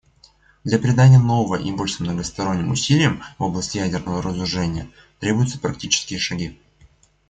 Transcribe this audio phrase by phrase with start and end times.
[0.63, 4.89] Для придания нового импульса многосторонним усилиям в области ядерного разоружения
[5.19, 6.59] требуются практические шаги.